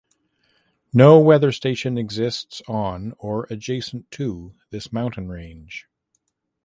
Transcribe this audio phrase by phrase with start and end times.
[0.91, 5.85] No weather station exists on or adjacent to this mountain range.